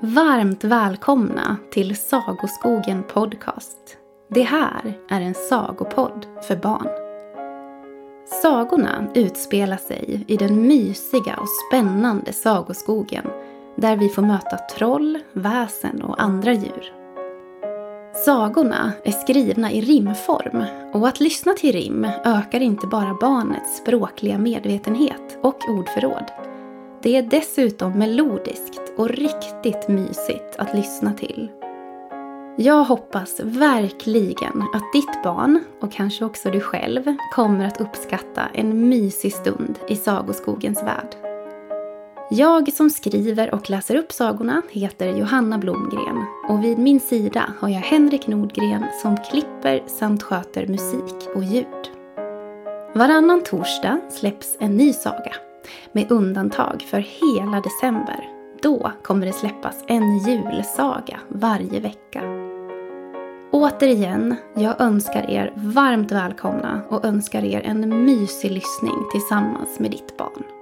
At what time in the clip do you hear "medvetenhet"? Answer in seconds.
24.38-25.38